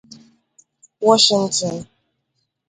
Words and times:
Wọshintin 1.05 1.69